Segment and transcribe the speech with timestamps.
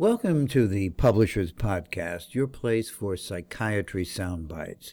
[0.00, 4.92] Welcome to the Publishers Podcast, your place for psychiatry soundbites.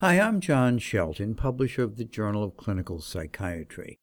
[0.00, 3.98] Hi, I'm John Shelton, publisher of the Journal of Clinical Psychiatry.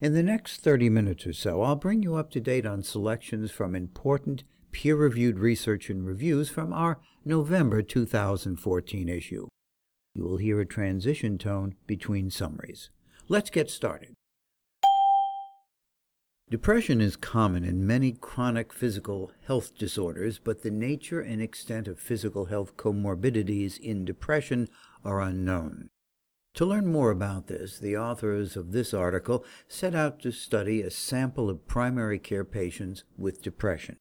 [0.00, 3.52] In the next 30 minutes or so, I'll bring you up to date on selections
[3.52, 9.46] from important peer reviewed research and reviews from our November 2014 issue.
[10.12, 12.90] You will hear a transition tone between summaries.
[13.28, 14.14] Let's get started.
[16.50, 22.00] Depression is common in many chronic physical health disorders, but the nature and extent of
[22.00, 24.66] physical health comorbidities in depression
[25.04, 25.90] are unknown.
[26.54, 30.90] To learn more about this, the authors of this article set out to study a
[30.90, 33.98] sample of primary care patients with depression.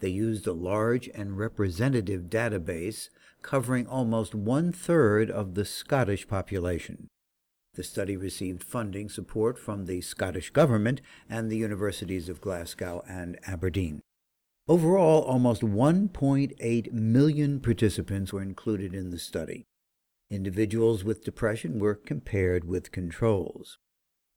[0.00, 3.10] They used a large and representative database
[3.42, 7.08] covering almost one third of the Scottish population.
[7.74, 13.38] The study received funding support from the Scottish Government and the Universities of Glasgow and
[13.46, 14.00] Aberdeen.
[14.68, 19.66] Overall, almost 1.8 million participants were included in the study.
[20.30, 23.78] Individuals with depression were compared with controls.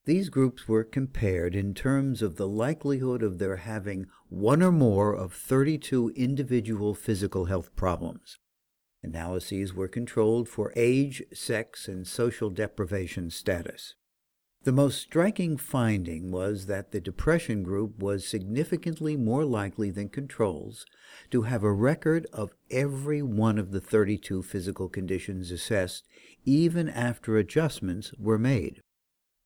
[0.06, 5.14] These groups were compared in terms of the likelihood of their having one or more
[5.14, 8.40] of 32 individual physical health problems.
[9.04, 13.96] Analyses were controlled for age, sex, and social deprivation status.
[14.64, 20.86] The most striking finding was that the depression group was significantly more likely than controls
[21.32, 26.06] to have a record of every one of the 32 physical conditions assessed,
[26.44, 28.82] even after adjustments were made.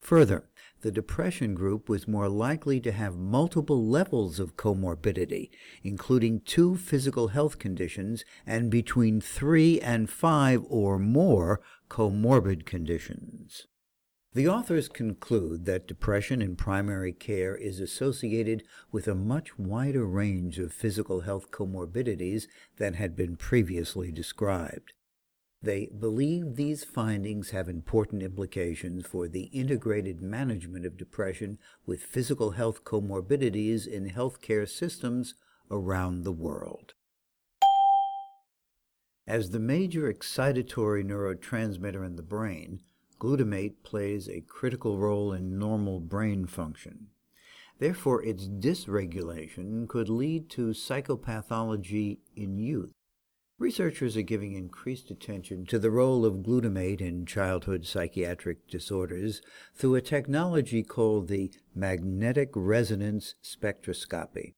[0.02, 0.50] Further,
[0.82, 5.52] the depression group was more likely to have multiple levels of comorbidity,
[5.84, 13.68] including two physical health conditions and between three and five or more comorbid conditions.
[14.34, 20.58] The authors conclude that depression in primary care is associated with a much wider range
[20.58, 24.94] of physical health comorbidities than had been previously described.
[25.64, 32.52] They believe these findings have important implications for the integrated management of depression with physical
[32.52, 35.36] health comorbidities in healthcare systems
[35.70, 36.96] around the world.
[39.28, 42.82] As the major excitatory neurotransmitter in the brain,
[43.20, 47.08] glutamate plays a critical role in normal brain function.
[47.78, 52.92] Therefore, its dysregulation could lead to psychopathology in youth.
[53.62, 59.40] Researchers are giving increased attention to the role of glutamate in childhood psychiatric disorders
[59.76, 64.56] through a technology called the magnetic resonance spectroscopy.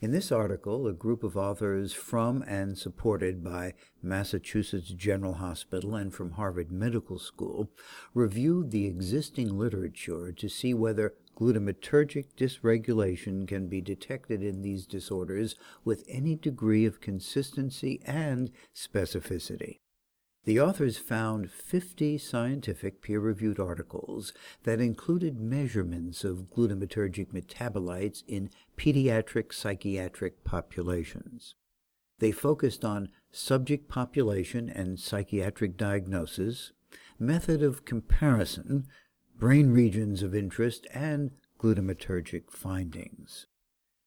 [0.00, 6.12] In this article, a group of authors from and supported by Massachusetts General Hospital and
[6.12, 7.70] from Harvard Medical School
[8.12, 15.54] reviewed the existing literature to see whether glutamatergic dysregulation can be detected in these disorders
[15.84, 19.78] with any degree of consistency and specificity.
[20.44, 24.32] The authors found 50 scientific peer reviewed articles
[24.64, 31.54] that included measurements of glutamatergic metabolites in pediatric psychiatric populations.
[32.18, 36.72] They focused on subject population and psychiatric diagnosis,
[37.20, 38.88] method of comparison,
[39.42, 43.46] brain regions of interest, and glutamatergic findings.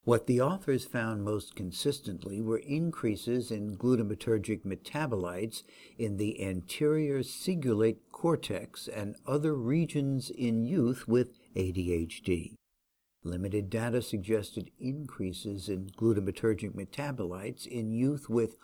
[0.05, 5.63] What the authors found most consistently were increases in glutamatergic metabolites
[5.97, 12.53] in the anterior cingulate cortex and other regions in youth with ADHD.
[13.25, 18.55] Limited data suggested increases in glutamatergic metabolites in youth with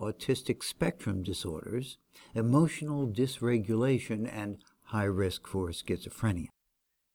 [0.00, 1.98] autistic spectrum disorders,
[2.34, 6.48] emotional dysregulation, and high risk for schizophrenia.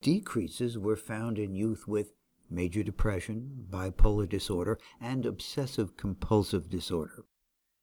[0.01, 2.13] Decreases were found in youth with
[2.49, 7.25] major depression, bipolar disorder, and obsessive compulsive disorder.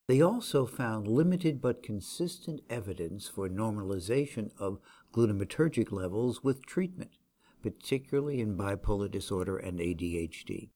[0.09, 4.81] They also found limited but consistent evidence for normalization of
[5.13, 7.13] glutamatergic levels with treatment,
[7.63, 10.71] particularly in bipolar disorder and ADHD.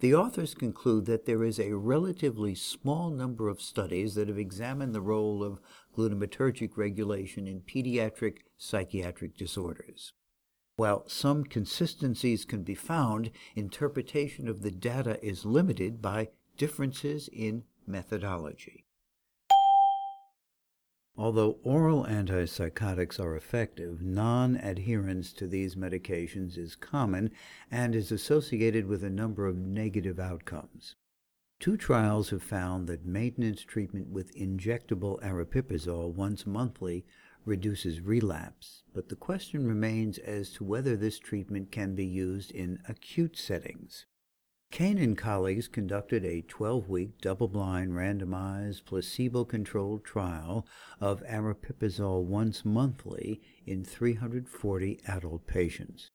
[0.00, 4.94] The authors conclude that there is a relatively small number of studies that have examined
[4.94, 5.60] the role of
[5.94, 10.14] glutamatergic regulation in pediatric psychiatric disorders.
[10.76, 17.64] While some consistencies can be found, interpretation of the data is limited by differences in
[17.86, 18.86] methodology.
[21.16, 27.30] Although oral antipsychotics are effective, non adherence to these medications is common
[27.70, 30.96] and is associated with a number of negative outcomes.
[31.58, 37.04] Two trials have found that maintenance treatment with injectable aripiprazole once monthly
[37.44, 42.78] reduces relapse, but the question remains as to whether this treatment can be used in
[42.88, 44.06] acute settings.
[44.70, 50.64] Kane and colleagues conducted a 12-week double-blind randomized placebo-controlled trial
[51.00, 56.12] of aripiprazole once monthly in 340 adult patients.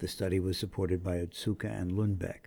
[0.00, 2.46] The study was supported by Otsuka and Lundbeck.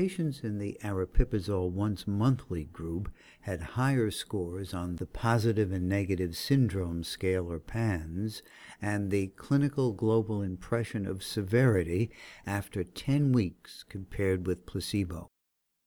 [0.00, 3.12] Patients in the aripiprazole once monthly group
[3.42, 8.40] had higher scores on the Positive and Negative Syndrome Scale or PANSS
[8.80, 12.10] and the Clinical Global Impression of Severity
[12.46, 15.28] after 10 weeks compared with placebo.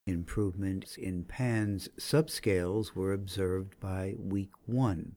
[0.06, 5.16] Improvements in PANSS subscales were observed by week 1.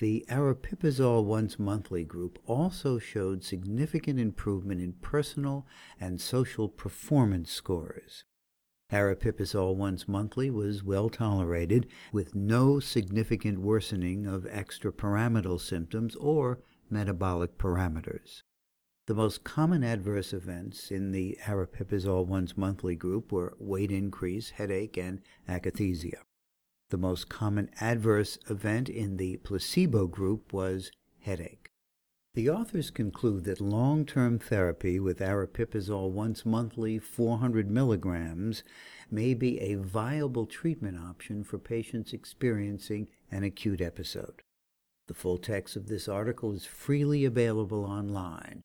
[0.00, 5.66] The aripiprazole once monthly group also showed significant improvement in personal
[6.00, 8.24] and social performance scores.
[8.90, 17.58] Aripiprazole once monthly was well tolerated with no significant worsening of extrapyramidal symptoms or metabolic
[17.58, 18.42] parameters.
[19.06, 24.96] The most common adverse events in the aripiprazole once monthly group were weight increase, headache,
[24.96, 26.22] and akathisia.
[26.90, 30.90] The most common adverse event in the placebo group was
[31.20, 31.68] headache.
[32.34, 38.62] The authors conclude that long-term therapy with aripiprazole once monthly 400 milligrams
[39.10, 44.42] may be a viable treatment option for patients experiencing an acute episode.
[45.08, 48.62] The full text of this article is freely available online.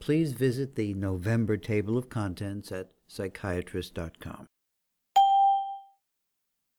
[0.00, 4.46] Please visit the November table of contents at psychiatrist.com.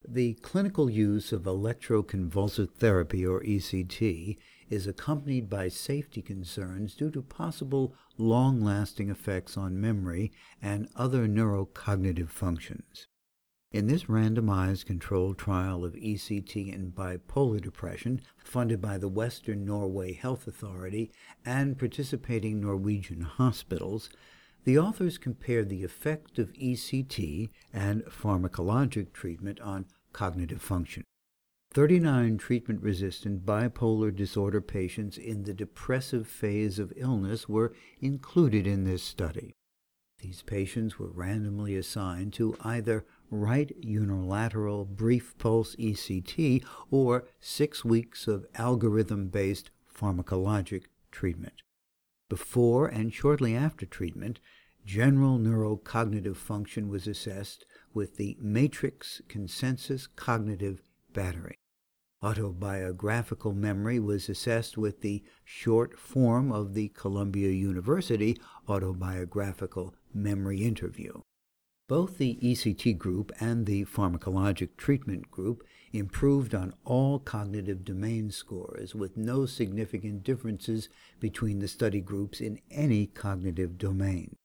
[0.07, 4.37] The clinical use of electroconvulsive therapy, or ECT,
[4.69, 12.29] is accompanied by safety concerns due to possible long-lasting effects on memory and other neurocognitive
[12.29, 13.07] functions.
[13.71, 20.13] In this randomized controlled trial of ECT in bipolar depression, funded by the Western Norway
[20.13, 21.11] Health Authority
[21.45, 24.09] and participating Norwegian hospitals,
[24.63, 31.03] the authors compared the effect of ECT and pharmacologic treatment on cognitive function.
[31.73, 39.01] 39 treatment-resistant bipolar disorder patients in the depressive phase of illness were included in this
[39.01, 39.53] study.
[40.19, 48.27] These patients were randomly assigned to either right unilateral brief pulse ECT or six weeks
[48.27, 51.63] of algorithm-based pharmacologic treatment.
[52.33, 54.39] Before and shortly after treatment,
[54.83, 57.63] general neurocognitive function was assessed
[57.93, 60.81] with the MATRICS Consensus Cognitive
[61.13, 61.59] Battery.
[62.23, 68.35] Autobiographical memory was assessed with the short form of the Columbia University
[68.67, 71.21] Autobiographical Memory Interview.
[71.87, 75.63] Both the ECT group and the pharmacologic treatment group
[75.93, 82.59] improved on all cognitive domain scores with no significant differences between the study groups in
[82.71, 84.35] any cognitive domain.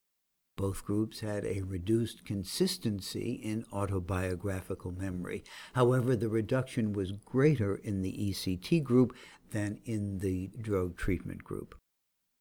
[0.56, 5.44] Both groups had a reduced consistency in autobiographical memory.
[5.72, 9.16] However, the reduction was greater in the ECT group
[9.52, 11.76] than in the drug treatment group.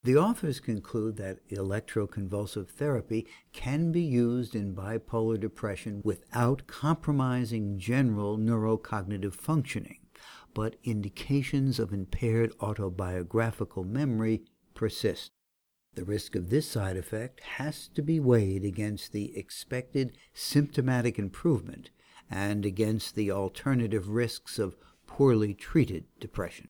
[0.04, 8.38] The authors conclude that electroconvulsive therapy can be used in bipolar depression without compromising general
[8.38, 10.00] neurocognitive functioning,
[10.54, 15.32] but indications of impaired autobiographical memory persist.
[15.96, 21.90] The risk of this side effect has to be weighed against the expected symptomatic improvement
[22.30, 26.70] and against the alternative risks of poorly treated depression.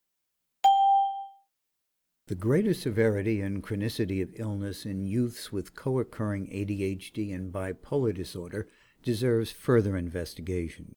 [2.28, 8.68] The greater severity and chronicity of illness in youths with co-occurring ADHD and bipolar disorder
[9.02, 10.94] deserves further investigation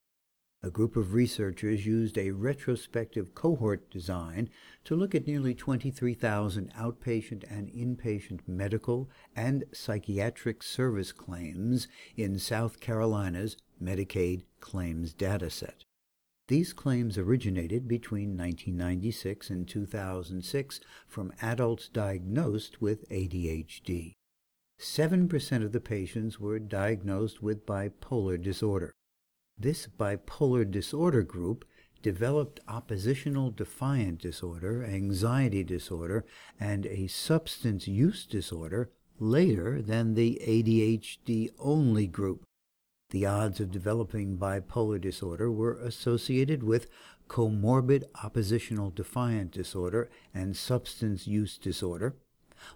[0.63, 4.51] a group of researchers used a retrospective cohort design
[4.85, 12.79] to look at nearly 23,000 outpatient and inpatient medical and psychiatric service claims in South
[12.79, 15.85] Carolina's Medicaid claims dataset.
[16.50, 24.14] These claims originated between 1996 and 2006 from adults diagnosed with ADHD.
[24.76, 28.92] 7% of the patients were diagnosed with bipolar disorder.
[29.57, 31.64] This bipolar disorder group
[32.02, 36.25] developed oppositional defiant disorder, anxiety disorder,
[36.59, 38.90] and a substance use disorder
[39.21, 42.42] later than the ADHD only group.
[43.11, 46.88] The odds of developing bipolar disorder were associated with
[47.29, 52.14] comorbid oppositional defiant disorder and substance use disorder,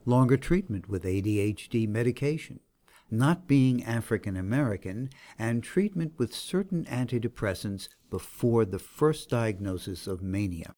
[0.04, 2.58] longer treatment with ADHD medication,
[3.10, 10.74] not being African American, and treatment with certain antidepressants before the first diagnosis of mania.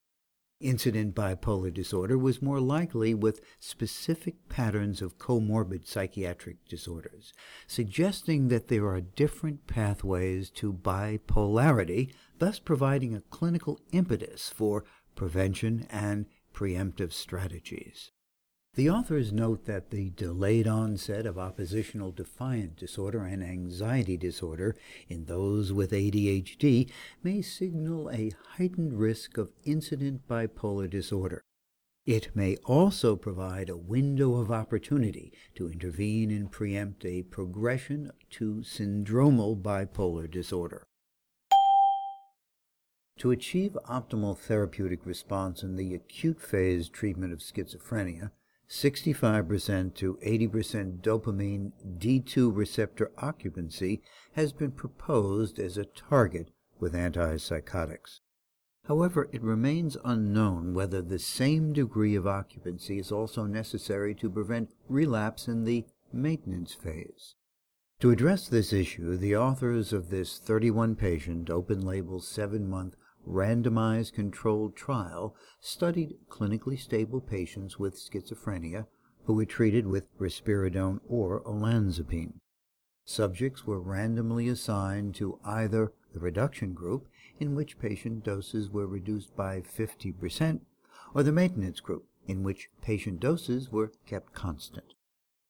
[0.60, 7.34] Incident bipolar disorder was more likely with specific patterns of comorbid psychiatric disorders,
[7.66, 14.84] suggesting that there are different pathways to bipolarity, thus providing a clinical impetus for
[15.14, 18.12] prevention and preemptive strategies.
[18.76, 24.76] The authors note that the delayed onset of oppositional defiant disorder and anxiety disorder
[25.09, 26.90] in those with ADHD
[27.23, 31.40] may signal a heightened risk of incident bipolar disorder.
[32.04, 38.56] It may also provide a window of opportunity to intervene and preempt a progression to
[38.56, 40.85] syndromal bipolar disorder.
[43.21, 48.33] To achieve optimal therapeutic response in the acute phase treatment of schizophrenia,
[48.68, 58.20] 65% to 80% dopamine D2 receptor occupancy has been proposed as a target with antipsychotics.
[58.87, 64.75] However, it remains unknown whether the same degree of occupancy is also necessary to prevent
[64.88, 67.35] relapse in the maintenance phase.
[68.00, 72.94] To address this issue, the authors of this 31 patient, open label, seven month
[73.26, 78.87] randomized controlled trial studied clinically stable patients with schizophrenia
[79.25, 82.35] who were treated with risperidone or olanzapine.
[83.04, 87.06] Subjects were randomly assigned to either the reduction group,
[87.38, 90.61] in which patient doses were reduced by 50%,
[91.14, 94.95] or the maintenance group, in which patient doses were kept constant.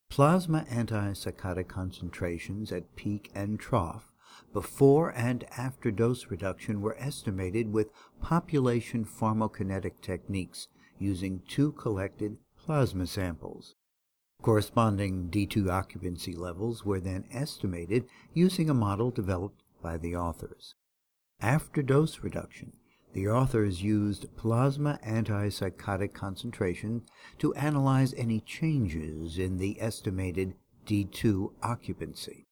[0.09, 4.13] Plasma antipsychotic concentrations at peak and trough
[4.53, 7.91] before and after dose reduction were estimated with
[8.21, 13.75] population pharmacokinetic techniques using two collected plasma samples.
[14.43, 20.75] Corresponding D2 occupancy levels were then estimated using a model developed by the authors.
[21.41, 22.75] After dose reduction,
[23.13, 27.03] the authors used plasma antipsychotic concentration
[27.39, 30.55] to analyze any changes in the estimated
[30.87, 32.47] D2 occupancy.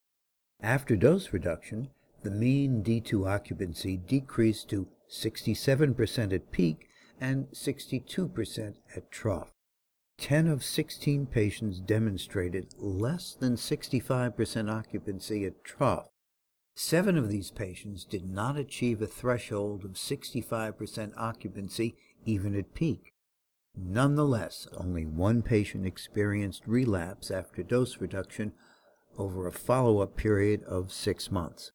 [0.61, 1.89] After dose reduction,
[2.23, 6.87] the mean D2 occupancy decreased to 67% at peak
[7.19, 9.51] and 62% at trough.
[10.17, 16.07] 10 of 16 patients demonstrated less than 65% occupancy at trough.
[16.73, 21.95] Seven of these patients did not achieve a threshold of 65% occupancy
[22.25, 23.13] even at peak.
[23.77, 28.53] Nonetheless, only one patient experienced relapse after dose reduction
[29.17, 31.71] over a follow up period of six months.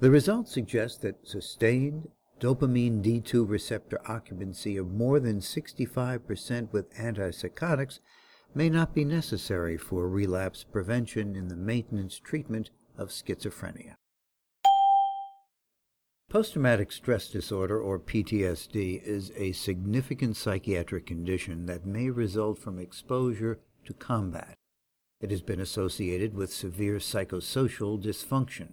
[0.00, 2.08] The results suggest that sustained
[2.40, 7.98] dopamine D2 receptor occupancy of more than 65% with antipsychotics
[8.54, 13.94] may not be necessary for relapse prevention in the maintenance treatment of schizophrenia.
[16.28, 22.78] Post traumatic stress disorder, or PTSD, is a significant psychiatric condition that may result from
[22.78, 24.57] exposure to combat.
[25.20, 28.70] It has been associated with severe psychosocial dysfunction.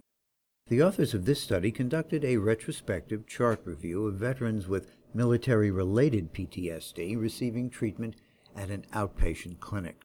[0.68, 6.32] The authors of this study conducted a retrospective chart review of veterans with military related
[6.32, 8.16] PTSD receiving treatment
[8.54, 10.02] at an outpatient clinic.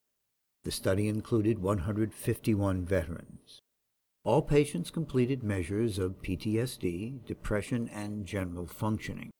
[0.63, 3.62] The study included 151 veterans.
[4.24, 9.31] All patients completed measures of PTSD, depression, and general functioning.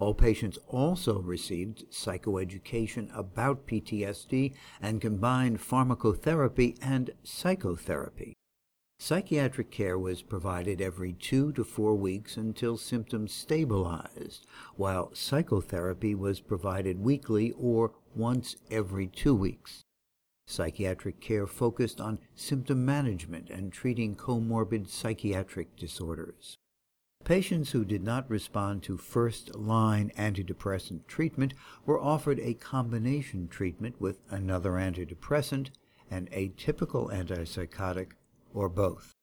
[0.00, 8.34] All patients also received psychoeducation about PTSD and combined pharmacotherapy and psychotherapy.
[8.98, 14.46] Psychiatric care was provided every two to four weeks until symptoms stabilized,
[14.76, 19.82] while psychotherapy was provided weekly or once every two weeks.
[20.46, 26.56] Psychiatric care focused on symptom management and treating comorbid psychiatric disorders.
[27.24, 31.54] Patients who did not respond to first line antidepressant treatment
[31.86, 35.70] were offered a combination treatment with another antidepressant,
[36.10, 38.10] an atypical antipsychotic,
[38.52, 39.14] or both.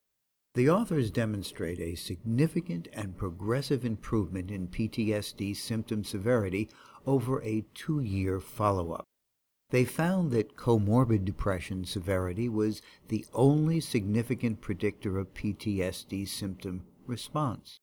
[0.55, 6.69] The authors demonstrate a significant and progressive improvement in PTSD symptom severity
[7.05, 9.05] over a two year follow up.
[9.69, 17.77] They found that comorbid depression severity was the only significant predictor of PTSD symptom response.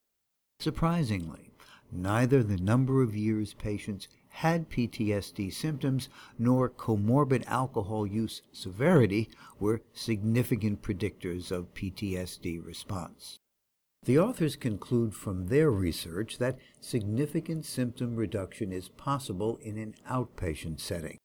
[0.60, 1.52] Surprisingly,
[1.92, 9.28] neither the number of years patients had PTSD symptoms nor comorbid alcohol use severity
[9.60, 13.38] were significant predictors of PTSD response.
[14.04, 20.80] The authors conclude from their research that significant symptom reduction is possible in an outpatient
[20.80, 21.18] setting.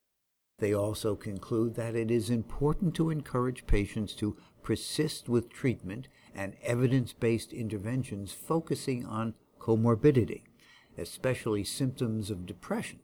[0.63, 6.55] They also conclude that it is important to encourage patients to persist with treatment and
[6.63, 10.43] evidence based interventions focusing on comorbidity,
[10.97, 12.99] especially symptoms of depression,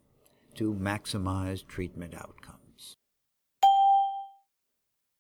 [0.56, 2.96] to maximize treatment outcomes.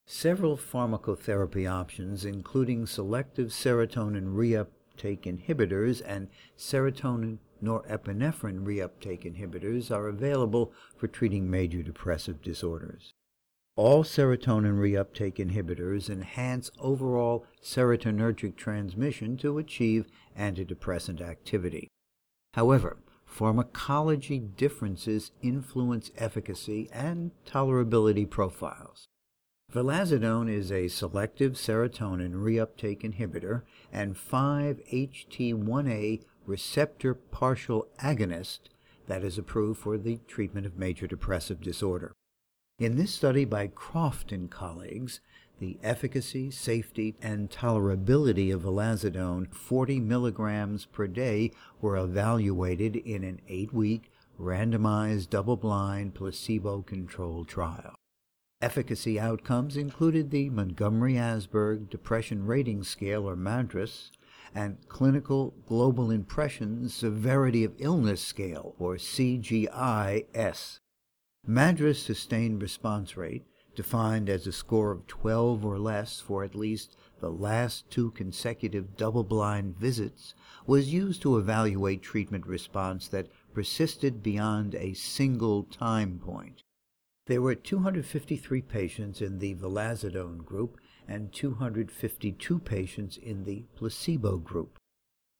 [0.05, 10.73] Several pharmacotherapy options, including selective serotonin reuptake inhibitors and serotonin norepinephrine reuptake inhibitors, are available
[10.97, 13.13] for treating major depressive disorders.
[13.75, 21.87] All serotonin reuptake inhibitors enhance overall serotonergic transmission to achieve antidepressant activity.
[22.55, 29.05] However, pharmacology differences influence efficacy and tolerability profiles.
[29.71, 33.61] Vilazodone is a selective serotonin reuptake inhibitor
[33.93, 38.59] and 5-HT1A receptor partial agonist
[39.07, 42.11] that is approved for the treatment of major depressive disorder.
[42.79, 45.19] In this study by Croft and colleagues,
[45.59, 51.51] the efficacy, safety, and tolerability of vilazodone 40 milligrams per day
[51.81, 57.95] were evaluated in an eight-week randomized double-blind placebo-controlled trial.
[58.61, 64.11] Efficacy outcomes included the Montgomery-Åsberg Depression Rating Scale, or MADRS,
[64.53, 70.79] and Clinical Global Impression Severity of Illness Scale, or CGI-S.
[71.47, 76.97] MADRS sustained response rate, defined as a score of 12 or less for at least
[77.21, 80.33] the last two consecutive double-blind visits,
[80.65, 86.63] was used to evaluate treatment response that persisted beyond a single time point.
[87.27, 90.77] There were 253 patients in the vilazodone group
[91.09, 94.77] and 252 patients in the placebo group.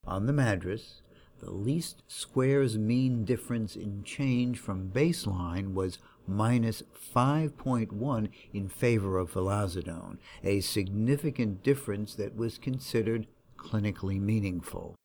[0.05, 1.01] On the MADRS,
[1.39, 6.83] the least squares mean difference in change from baseline was minus
[7.15, 14.95] 5.1 in favor of vilazodone, a significant difference that was considered clinically meaningful.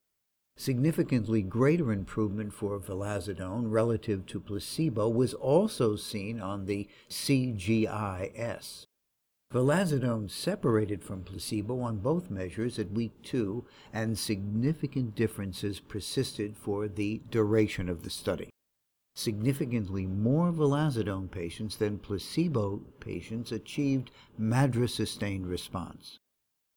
[0.57, 8.87] Significantly greater improvement for vilazodone relative to placebo was also seen on the CGI-S.
[9.55, 16.89] Vilazodone separated from placebo on both measures at week two, and significant differences persisted for
[16.89, 18.51] the duration of the study.
[19.15, 26.19] Significantly more vilazodone patients than placebo patients achieved MADRS-sustained response.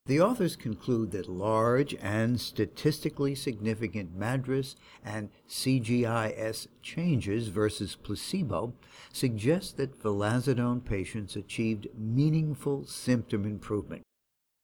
[0.07, 8.73] The authors conclude that large and statistically significant MADRS and CGI-S changes versus placebo
[9.11, 14.03] suggest that vilazodone patients achieved meaningful symptom improvement.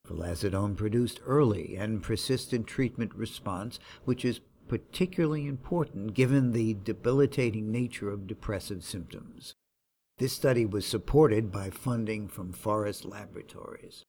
[0.08, 8.10] Vilazodone produced early and persistent treatment response, which is particularly important given the debilitating nature
[8.10, 9.56] of depressive symptoms.
[10.20, 14.06] This study was supported by funding from Forest Laboratories.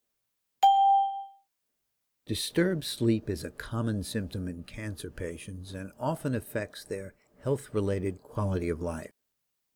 [2.26, 8.70] Disturbed sleep is a common symptom in cancer patients and often affects their health-related quality
[8.70, 9.10] of life.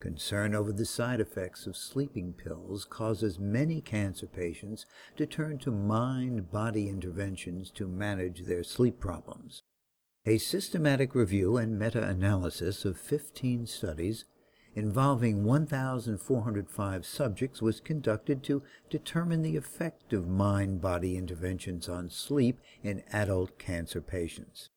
[0.00, 4.86] Concern over the side effects of sleeping pills causes many cancer patients
[5.18, 9.60] to turn to mind-body interventions to manage their sleep problems.
[10.24, 14.24] A systematic review and meta-analysis of 15 studies
[14.74, 23.02] involving 1,405 subjects was conducted to determine the effect of mind-body interventions on sleep in
[23.12, 24.68] adult cancer patients.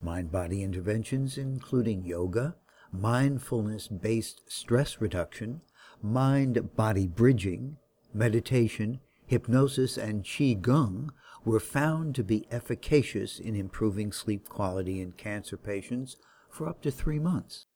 [0.00, 2.56] Mind-body interventions including yoga,
[2.92, 5.60] mindfulness-based stress reduction,
[6.02, 7.76] mind-body bridging,
[8.12, 11.10] meditation, hypnosis, and qigong
[11.44, 16.16] were found to be efficacious in improving sleep quality in cancer patients
[16.50, 17.66] for up to three months.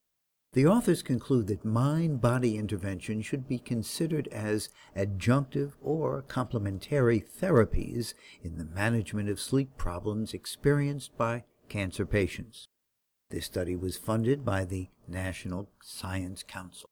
[0.53, 8.59] The authors conclude that mind-body intervention should be considered as adjunctive or complementary therapies in
[8.59, 12.67] the management of sleep problems experienced by cancer patients.
[13.31, 16.89] This study was funded by the National Science Council.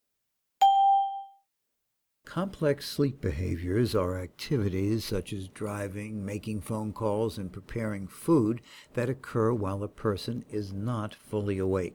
[2.25, 8.61] Complex sleep behaviors are activities such as driving, making phone calls, and preparing food
[8.94, 11.94] that occur while a person is not fully awake.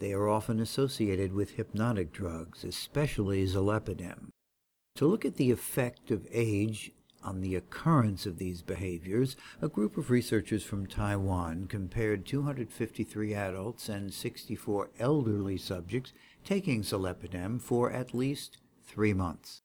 [0.00, 4.28] They are often associated with hypnotic drugs, especially zolpidem.
[4.96, 6.92] To look at the effect of age
[7.24, 13.88] on the occurrence of these behaviors, a group of researchers from Taiwan compared 253 adults
[13.88, 16.12] and 64 elderly subjects
[16.44, 19.62] taking zolpidem for at least three months.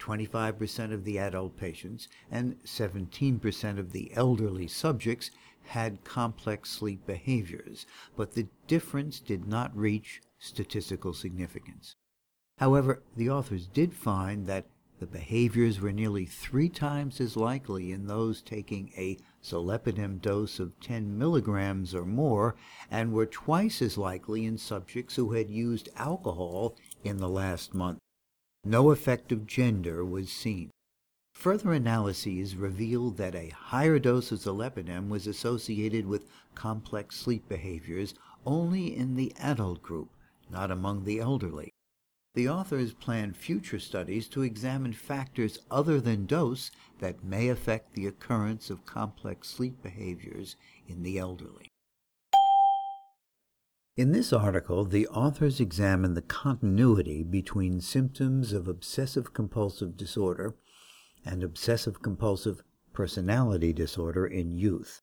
[0.00, 5.30] 25% of the adult patients and 17% of the elderly subjects
[5.68, 11.96] had complex sleep behaviors, but the difference did not reach statistical significance.
[12.58, 14.66] However, the authors did find that
[15.00, 20.78] the behaviors were nearly three times as likely in those taking a zolpidem dose of
[20.80, 22.54] 10 milligrams or more
[22.90, 27.98] and were twice as likely in subjects who had used alcohol in the last month.
[28.64, 30.70] No effect of gender was seen.
[31.34, 38.14] Further analyses revealed that a higher dose of zolpidem was associated with complex sleep behaviors
[38.46, 40.10] only in the adult group,
[40.48, 41.72] not among the elderly.
[42.34, 48.06] The authors plan future studies to examine factors other than dose that may affect the
[48.06, 50.56] occurrence of complex sleep behaviors
[50.88, 51.68] in the elderly.
[53.96, 60.56] In this article, the authors examine the continuity between symptoms of obsessive compulsive disorder
[61.24, 65.02] and obsessive compulsive personality disorder in youth.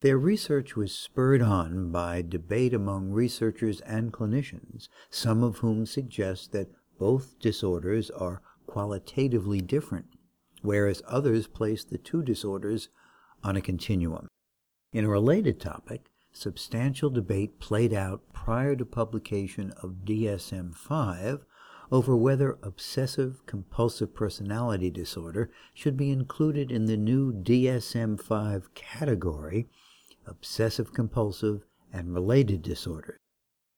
[0.00, 6.50] Their research was spurred on by debate among researchers and clinicians, some of whom suggest
[6.52, 10.06] that both disorders are qualitatively different,
[10.60, 12.88] whereas others place the two disorders
[13.44, 14.28] on a continuum.
[14.92, 21.44] In a related topic, substantial debate played out prior to publication of DSM 5
[21.92, 29.68] over whether obsessive compulsive personality disorder should be included in the new DSM 5 category
[30.26, 33.18] obsessive compulsive, and related disorders.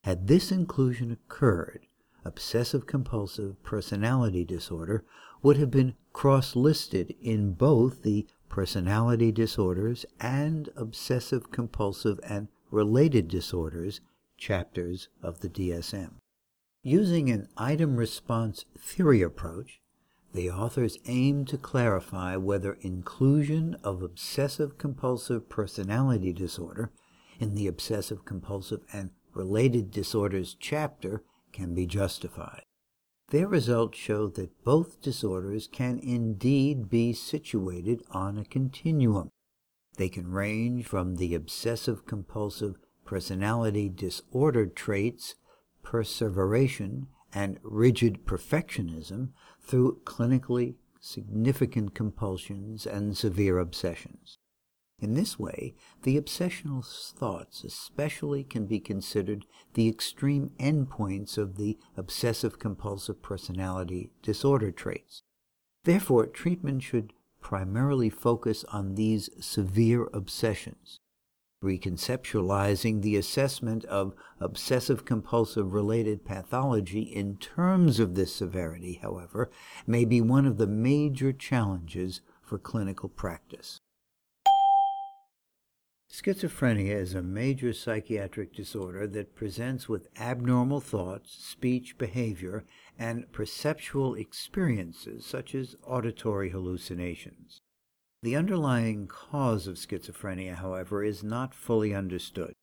[0.05, 1.87] Had this inclusion occurred,
[2.24, 5.05] obsessive compulsive personality disorder
[5.42, 13.29] would have been cross listed in both the personality disorders and obsessive compulsive and related
[13.29, 14.00] disorders
[14.37, 16.12] chapters of the DSM.
[16.87, 19.81] Using an item response theory approach,
[20.35, 26.92] the authors aim to clarify whether inclusion of obsessive compulsive personality disorder
[27.40, 32.64] in the obsessive compulsive and related disorders chapter can be justified.
[33.31, 39.31] Their results show that both disorders can indeed be situated on a continuum.
[39.97, 45.37] They can range from the obsessive compulsive personality disorder traits,
[45.85, 54.38] perseveration, and rigid perfectionism through clinically significant compulsions and severe obsessions.
[55.01, 59.44] In this way, the obsessional thoughts especially can be considered
[59.75, 65.23] the extreme endpoints of the obsessive compulsive personality disorder traits.
[65.83, 71.01] Therefore, treatment should primarily focus on these severe obsessions,
[71.64, 79.50] reconceptualizing the assessment of obsessive compulsive related pathology in terms of this severity, however,
[79.87, 83.81] may be one of the major challenges for clinical practice.
[86.14, 92.64] Schizophrenia is a major psychiatric disorder that presents with abnormal thoughts, speech, behavior,
[92.96, 97.62] and perceptual experiences such as auditory hallucinations.
[98.24, 102.54] The underlying cause of schizophrenia, however, is not fully understood.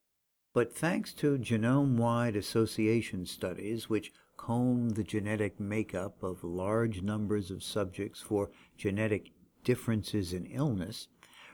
[0.55, 7.51] But thanks to genome wide association studies, which comb the genetic makeup of large numbers
[7.51, 11.07] of subjects for genetic differences in illness,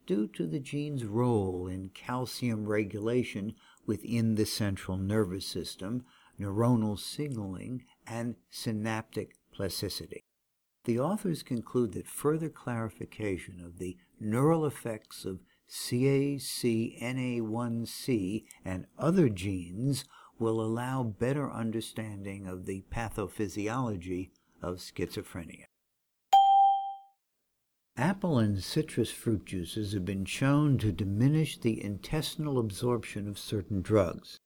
[0.06, 3.54] due to the gene's role in calcium regulation
[3.86, 6.06] within the central nervous system,
[6.40, 10.27] neuronal signaling, and synaptic plasticity.
[10.88, 20.06] The authors conclude that further clarification of the neural effects of CACNA1C and other genes
[20.40, 24.30] will allow better understanding of the pathophysiology
[24.62, 25.66] of schizophrenia.
[27.98, 33.82] Apple and citrus fruit juices have been shown to diminish the intestinal absorption of certain
[33.82, 34.40] drugs.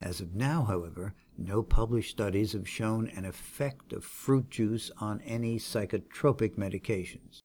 [0.00, 5.20] As of now, however, no published studies have shown an effect of fruit juice on
[5.22, 7.40] any psychotropic medications.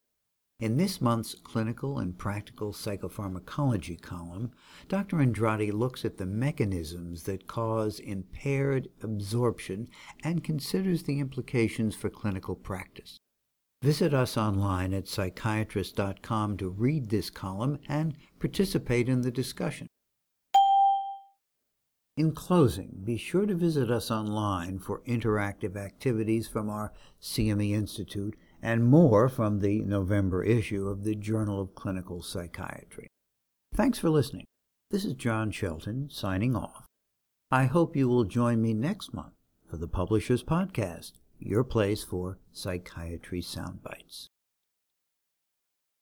[0.59, 4.51] In this month's Clinical and Practical Psychopharmacology column,
[4.87, 5.19] Dr.
[5.19, 9.87] Andrade looks at the mechanisms that cause impaired absorption
[10.23, 13.17] and considers the implications for clinical practice.
[13.81, 19.87] Visit us online at psychiatrist.com to read this column and participate in the discussion.
[22.17, 28.35] In closing, be sure to visit us online for interactive activities from our CME Institute
[28.61, 33.07] and more from the November issue of the Journal of Clinical Psychiatry.
[33.73, 34.45] Thanks for listening.
[34.89, 36.85] This is John Shelton signing off.
[37.49, 39.33] I hope you will join me next month
[39.69, 44.27] for the Publishers Podcast, your place for psychiatry soundbites.